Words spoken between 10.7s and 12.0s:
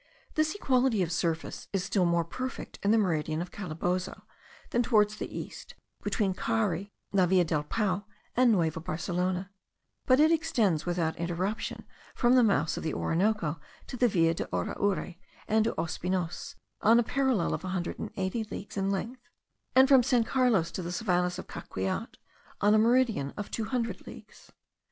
without interruption